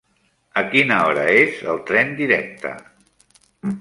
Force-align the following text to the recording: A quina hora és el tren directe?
A 0.61 0.61
quina 0.69 0.97
hora 1.09 1.25
és 1.33 1.61
el 1.73 1.77
tren 1.91 2.17
directe? 2.23 2.73